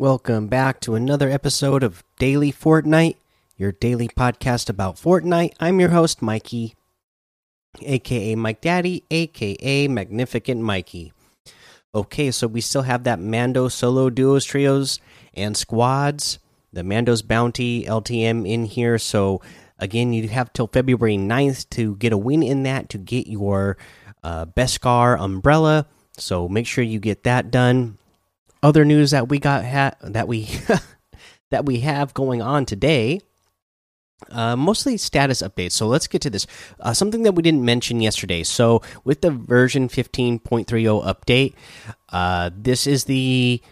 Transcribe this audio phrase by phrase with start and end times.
[0.00, 3.16] Welcome back to another episode of Daily Fortnite,
[3.56, 5.54] your daily podcast about Fortnite.
[5.58, 6.76] I'm your host, Mikey,
[7.82, 11.12] aka Mike Daddy, aka Magnificent Mikey.
[11.92, 15.00] Okay, so we still have that Mando solo duos, trios,
[15.34, 16.38] and squads,
[16.72, 18.98] the Mando's Bounty LTM in here.
[18.98, 19.42] So,
[19.80, 23.76] again, you have till February 9th to get a win in that to get your
[24.22, 25.86] uh, Beskar umbrella.
[26.16, 27.98] So, make sure you get that done
[28.62, 30.48] other news that we got ha that we
[31.50, 33.20] that we have going on today
[34.30, 35.72] uh, mostly status updates.
[35.72, 36.46] So let's get to this.
[36.80, 38.42] Uh, something that we didn't mention yesterday.
[38.42, 40.64] So with the version 15.30
[41.04, 41.54] update,
[42.10, 43.62] uh, this is the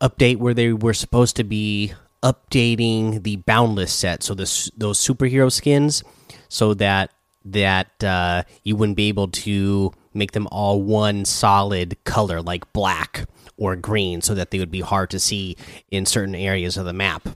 [0.00, 4.22] update where they were supposed to be updating the boundless set.
[4.22, 6.02] So this those superhero skins,
[6.48, 7.10] so that
[7.44, 13.26] that uh, you wouldn't be able to make them all one solid color like black
[13.62, 15.56] or green so that they would be hard to see
[15.88, 17.28] in certain areas of the map.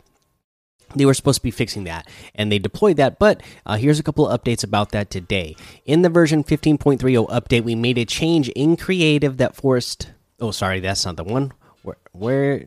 [0.96, 4.02] They were supposed to be fixing that and they deployed that, but uh, here's a
[4.02, 5.54] couple of updates about that today.
[5.84, 10.10] In the version 15.30 update, we made a change in creative that forced.
[10.40, 11.52] Oh, sorry, that's not the one.
[11.82, 12.64] Where, where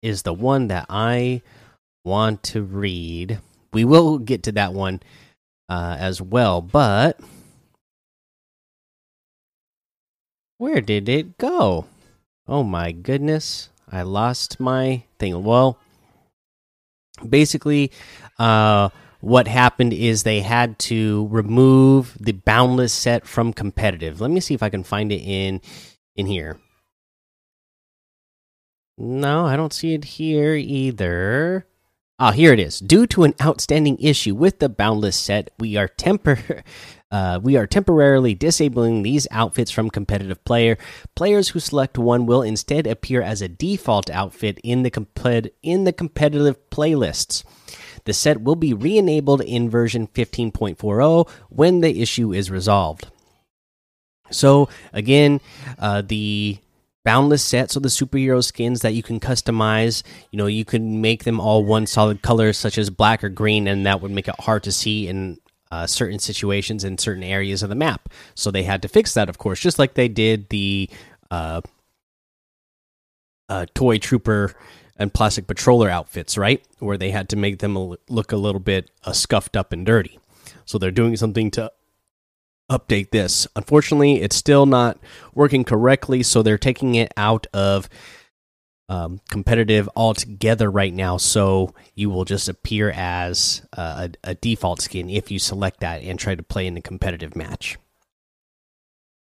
[0.00, 1.42] is the one that I
[2.02, 3.40] want to read?
[3.74, 5.02] We will get to that one
[5.68, 7.20] uh, as well, but
[10.56, 11.84] where did it go?
[12.48, 13.70] Oh my goodness.
[13.90, 15.42] I lost my thing.
[15.42, 15.78] Well,
[17.28, 17.90] basically,
[18.38, 18.90] uh,
[19.20, 24.20] what happened is they had to remove the boundless set from competitive.
[24.20, 25.60] Let me see if I can find it in
[26.14, 26.58] in here.
[28.98, 31.66] No, I don't see it here either.
[32.18, 32.80] Ah, here it is.
[32.80, 36.62] Due to an outstanding issue with the boundless set, we are temper
[37.10, 40.78] uh, we are temporarily disabling these outfits from competitive player.
[41.14, 45.84] Players who select one will instead appear as a default outfit in the compet in
[45.84, 47.44] the competitive playlists.
[48.04, 53.08] The set will be re-enabled in version 15.40 when the issue is resolved.
[54.30, 55.40] So again,
[55.78, 56.58] uh, the
[57.06, 60.02] boundless set so the superhero skins that you can customize
[60.32, 63.68] you know you can make them all one solid color such as black or green
[63.68, 65.38] and that would make it hard to see in
[65.70, 68.08] uh, certain situations in certain areas of the map.
[68.34, 70.88] So they had to fix that, of course, just like they did the
[71.30, 71.60] uh,
[73.48, 74.54] uh, toy trooper
[74.98, 76.64] and plastic patroller outfits, right?
[76.78, 77.76] Where they had to make them
[78.08, 80.18] look a little bit uh, scuffed up and dirty.
[80.64, 81.72] So they're doing something to
[82.70, 83.46] update this.
[83.56, 84.98] Unfortunately, it's still not
[85.34, 87.88] working correctly, so they're taking it out of
[88.88, 91.16] um, competitive altogether right now.
[91.16, 96.18] So you will just appear as a, a, default skin if you select that and
[96.18, 97.78] try to play in a competitive match.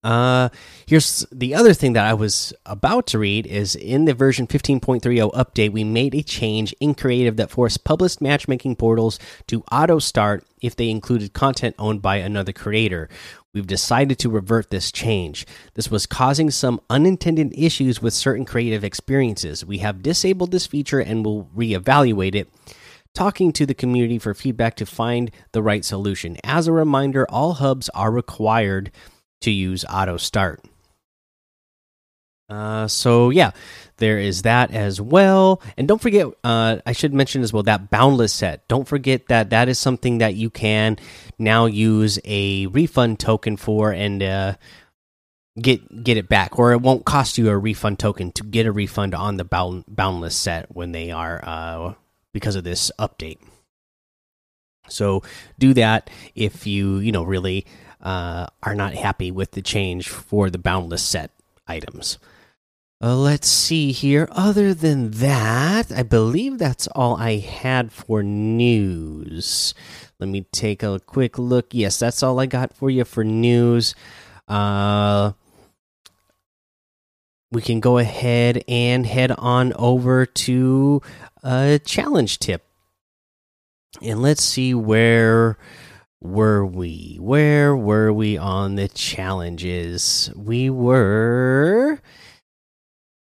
[0.04, 0.50] Uh,
[0.86, 5.32] here's the other thing that I was about to read is in the version 15.30
[5.34, 10.46] update, we made a change in creative that forced published matchmaking portals to auto start
[10.62, 13.08] if they included content owned by another creator.
[13.54, 15.46] We've decided to revert this change.
[15.76, 19.64] This was causing some unintended issues with certain creative experiences.
[19.64, 22.50] We have disabled this feature and will reevaluate it
[23.14, 26.36] talking to the community for feedback to find the right solution.
[26.44, 28.92] As a reminder, all hubs are required
[29.44, 30.64] to use auto start.
[32.50, 33.52] Uh, so yeah,
[33.98, 35.62] there is that as well.
[35.78, 38.68] And don't forget, uh, I should mention as well that boundless set.
[38.68, 40.98] Don't forget that that is something that you can
[41.40, 44.54] now use a refund token for and uh,
[45.60, 48.72] get get it back, or it won't cost you a refund token to get a
[48.72, 51.94] refund on the bound, boundless set when they are uh,
[52.34, 53.40] because of this update.
[54.90, 55.24] So
[55.58, 57.66] do that if you you know really
[58.04, 61.32] uh, are not happy with the change for the boundless set
[61.66, 62.20] items.
[63.02, 64.30] Uh, let's see here.
[64.32, 69.74] Other than that, I believe that's all I had for news.
[70.20, 71.68] Let me take a quick look.
[71.72, 73.96] Yes, that's all I got for you for news.
[74.48, 75.34] Uh,
[77.52, 81.02] we can go ahead and head on over to
[81.44, 82.64] a challenge tip.
[84.02, 85.58] And let's see where
[86.24, 87.18] were we?
[87.20, 90.32] Where were we on the challenges?
[90.36, 92.00] We were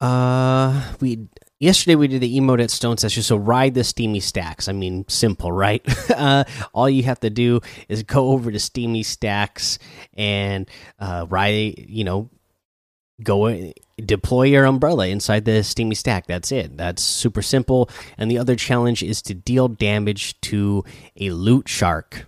[0.02, 1.28] uh we
[1.60, 4.68] yesterday we did the emote at stone session so ride the steamy stacks.
[4.68, 5.86] I mean simple right?
[6.16, 7.60] Uh, all you have to do
[7.90, 9.78] is go over to steamy stacks
[10.14, 12.30] and uh, ride you know
[13.22, 16.28] go deploy your umbrella inside the steamy stack.
[16.28, 16.78] That's it.
[16.78, 17.90] That's super simple.
[18.18, 20.84] And the other challenge is to deal damage to
[21.18, 22.28] a loot shark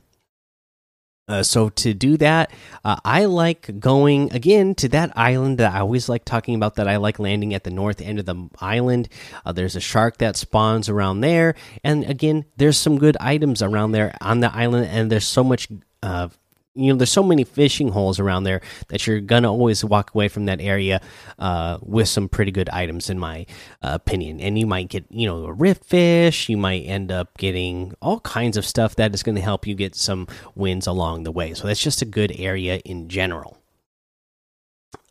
[1.27, 2.51] uh, so to do that,
[2.85, 6.75] uh, I like going again to that island that I always like talking about.
[6.75, 9.09] That I like landing at the north end of the island.
[9.45, 13.91] Uh, there's a shark that spawns around there, and again, there's some good items around
[13.91, 15.67] there on the island, and there's so much
[16.01, 16.29] uh,
[16.77, 20.27] you know there's so many fishing holes around there that you're gonna always walk away
[20.27, 21.01] from that area
[21.39, 23.45] uh, with some pretty good items in my
[23.81, 27.37] uh, opinion and you might get you know a rift fish you might end up
[27.37, 31.23] getting all kinds of stuff that is going to help you get some wins along
[31.23, 33.57] the way so that's just a good area in general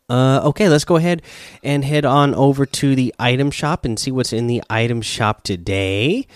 [0.09, 1.21] uh, okay, let's go ahead
[1.65, 5.43] and head on over to the item shop and see what's in the item shop
[5.43, 6.27] today.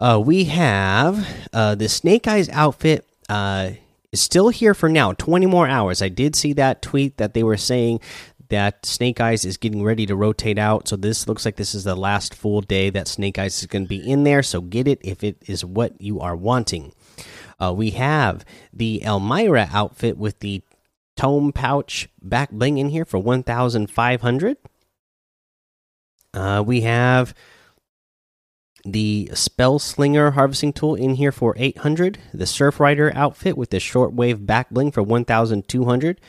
[0.00, 3.06] Uh, we have uh, the Snake Eyes outfit.
[4.16, 6.00] Is still here for now 20 more hours.
[6.00, 8.00] I did see that tweet that they were saying
[8.48, 10.88] that snake eyes is getting ready to rotate out.
[10.88, 13.84] So this looks like this is the last full day that snake eyes is going
[13.84, 14.42] to be in there.
[14.42, 16.94] So get it if it is what you are wanting.
[17.60, 18.42] Uh, we have
[18.72, 20.62] the elmira outfit with the
[21.14, 24.56] tome pouch back bling in here for 1500
[26.32, 27.34] uh, we have
[28.86, 33.78] the Spell Slinger harvesting tool in here for 800, the Surf Rider outfit with the
[33.78, 36.20] shortwave back bling for 1200,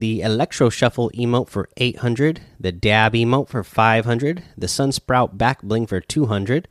[0.00, 5.86] the Electro Shuffle emote for 800, the Dab emote for 500, the Sunsprout back bling
[5.86, 6.66] for 200.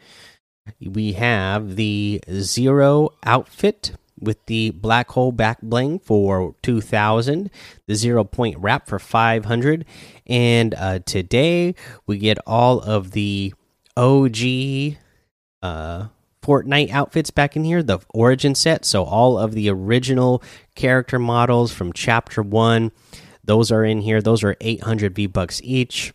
[0.82, 7.50] We have the Zero outfit with the Black Hole back bling for 2000,
[7.88, 9.86] the Zero Point wrap for 500,
[10.28, 11.76] and uh, today
[12.06, 13.54] we get all of the
[13.98, 14.98] OG
[15.62, 16.08] uh
[16.42, 18.84] Fortnite outfits back in here, the origin set.
[18.84, 20.42] So all of the original
[20.76, 22.92] character models from chapter 1,
[23.44, 24.22] those are in here.
[24.22, 26.14] Those are 800 V-bucks each.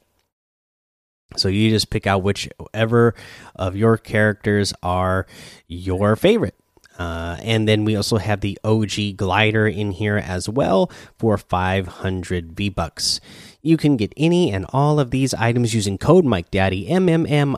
[1.36, 3.14] So you just pick out whichever
[3.54, 5.26] of your characters are
[5.68, 6.54] your favorite.
[6.98, 12.52] Uh, and then we also have the OG glider in here as well for 500
[12.52, 13.20] V bucks.
[13.60, 17.26] You can get any and all of these items using code Mike Daddy M M
[17.26, 17.56] M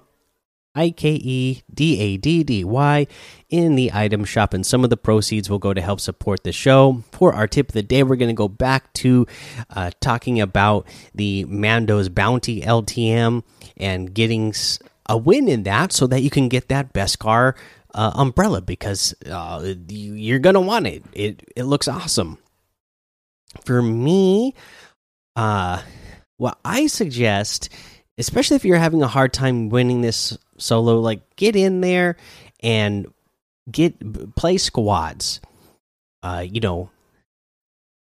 [0.78, 3.06] I K E D A D D Y
[3.48, 6.52] in the item shop, and some of the proceeds will go to help support the
[6.52, 7.02] show.
[7.10, 9.26] For our tip of the day, we're going to go back to
[9.70, 13.42] uh, talking about the Mando's Bounty LTM
[13.76, 14.54] and getting
[15.06, 17.54] a win in that so that you can get that Beskar
[17.94, 21.02] uh, umbrella because uh, you're going to want it.
[21.12, 22.38] It, it looks awesome.
[23.64, 24.54] For me,
[25.34, 25.82] uh,
[26.36, 27.68] what I suggest
[28.18, 32.16] especially if you're having a hard time winning this solo like get in there
[32.60, 33.06] and
[33.70, 35.40] get play squads.
[36.22, 36.90] Uh you know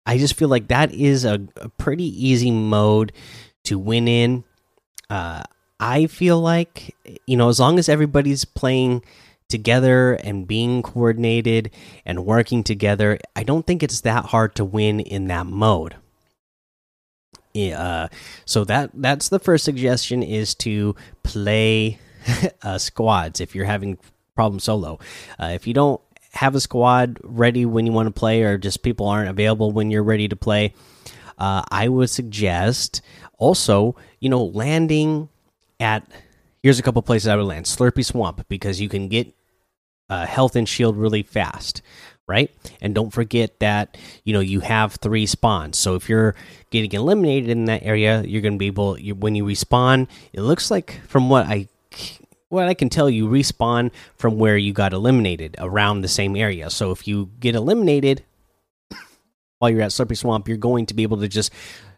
[0.06, 3.12] i just feel like that is a, a pretty easy mode
[3.64, 4.44] to win in.
[5.10, 5.44] Uh
[5.80, 9.04] i feel like you know as long as everybody's playing
[9.50, 11.70] together and being coordinated
[12.06, 15.96] and working together i don't think it's that hard to win in that mode.
[17.56, 18.10] Uh,
[18.46, 20.94] so that that's the first suggestion is to
[21.24, 21.98] play
[22.62, 23.98] uh, squads if you're having
[24.36, 25.00] problem solo.
[25.40, 26.02] Uh, if you don't
[26.34, 29.90] have a squad ready when you want to play, or just people aren't available when
[29.90, 30.74] you're ready to play,
[31.38, 33.02] uh, I would suggest
[33.38, 35.30] also, you know, landing
[35.80, 36.10] at.
[36.62, 39.34] Here's a couple places I would land: Slurpy Swamp because you can get
[40.10, 41.82] uh, health and shield really fast
[42.28, 42.50] right?
[42.82, 45.78] And don't forget that you know you have three spawns.
[45.78, 46.36] So if you're
[46.72, 50.08] getting eliminated in that area, you're going to be able you, when you respawn.
[50.34, 51.68] It looks like from what I
[52.50, 56.70] what I can tell you respawn from where you got eliminated around the same area.
[56.70, 58.24] So if you get eliminated
[59.60, 61.52] while you're at Slurpy Swamp, you're going to be able to just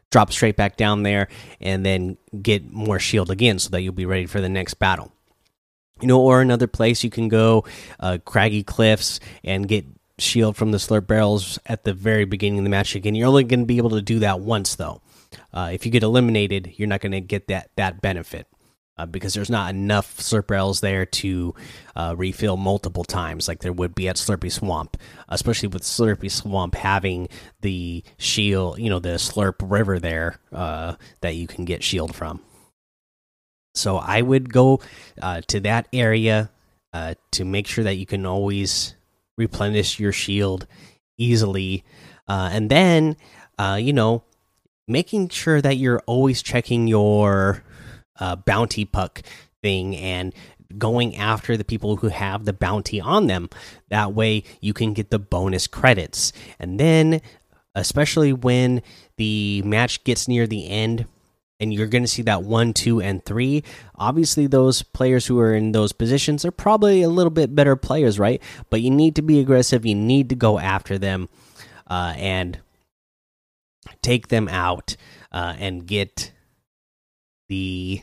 [0.10, 1.28] drop straight back down there
[1.60, 5.12] and then get more shield again so that you'll be ready for the next battle.
[6.02, 7.66] You know, or another place you can go,
[8.00, 9.86] uh, Craggy Cliffs, and get
[10.20, 13.16] shield from the slurp barrels at the very beginning of the match again.
[13.16, 15.02] You're only going to be able to do that once though.
[15.54, 18.48] uh, if you get eliminated, you're not going to get that that benefit.
[18.98, 21.54] Uh, because there's not enough slurp there to
[21.96, 24.98] uh, refill multiple times like there would be at Slurpy Swamp,
[25.30, 27.30] especially with Slurpy Swamp having
[27.62, 32.42] the shield, you know, the Slurp River there uh, that you can get shield from.
[33.76, 34.82] So I would go
[35.22, 36.50] uh, to that area
[36.92, 38.96] uh, to make sure that you can always
[39.38, 40.66] replenish your shield
[41.20, 41.84] easily,
[42.28, 43.16] and then
[43.78, 44.24] you know
[44.88, 47.64] making sure that you're always checking your
[48.20, 49.22] uh, bounty puck
[49.62, 50.34] thing and
[50.78, 53.50] going after the people who have the bounty on them.
[53.90, 56.34] That way you can get the bonus credits.
[56.60, 57.22] And then,
[57.76, 58.82] especially when
[59.18, 61.06] the match gets near the end,
[61.60, 63.64] and you're going to see that one, two, and three.
[63.96, 68.20] Obviously, those players who are in those positions are probably a little bit better players,
[68.20, 68.42] right?
[68.70, 69.86] But you need to be aggressive.
[69.86, 71.30] You need to go after them
[71.88, 72.60] uh, and
[74.02, 74.96] take them out
[75.32, 76.32] uh, and get
[77.48, 78.02] the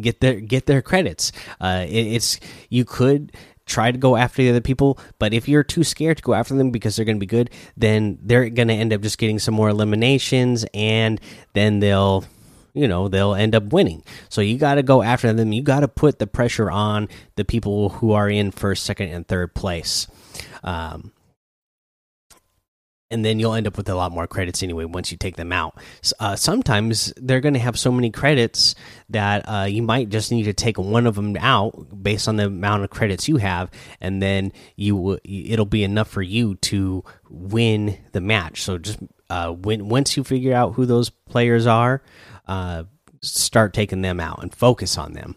[0.00, 1.32] get their get their credits.
[1.60, 3.32] Uh, it, it's you could
[3.66, 6.54] try to go after the other people, but if you're too scared to go after
[6.54, 9.38] them because they're going to be good, then they're going to end up just getting
[9.38, 11.20] some more eliminations, and
[11.54, 12.24] then they'll
[12.72, 14.02] you know they'll end up winning.
[14.28, 15.52] So you got to go after them.
[15.52, 19.26] You got to put the pressure on the people who are in first second and
[19.26, 20.08] third place.
[20.62, 21.12] Um,
[23.10, 25.52] and then you'll end up with a lot more credits anyway once you take them
[25.52, 25.78] out.
[26.18, 28.74] Uh, sometimes they're going to have so many credits
[29.10, 32.46] that uh, you might just need to take one of them out based on the
[32.46, 33.70] amount of credits you have,
[34.00, 38.62] and then you it'll be enough for you to win the match.
[38.62, 38.98] So just
[39.30, 42.02] uh, when once you figure out who those players are,
[42.48, 42.84] uh,
[43.22, 45.36] start taking them out and focus on them.